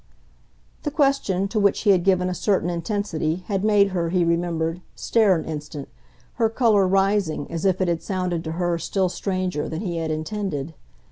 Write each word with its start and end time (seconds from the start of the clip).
The 0.81 0.89
question, 0.89 1.47
to 1.49 1.59
which 1.59 1.81
he 1.81 1.91
had 1.91 2.03
given 2.03 2.27
a 2.27 2.33
certain 2.33 2.71
intensity, 2.71 3.43
had 3.45 3.63
made 3.63 3.89
her, 3.89 4.09
he 4.09 4.25
remembered, 4.25 4.81
stare 4.95 5.35
an 5.35 5.45
instant, 5.45 5.89
her 6.41 6.49
colour 6.49 6.87
rising 6.87 7.45
as 7.51 7.65
if 7.65 7.81
it 7.81 7.87
had 7.87 8.01
sounded 8.01 8.43
to 8.45 8.53
her 8.53 8.79
still 8.79 9.09
stranger 9.09 9.69
than 9.69 9.81
he 9.81 9.97
had 9.97 10.09
intended. 10.09 10.73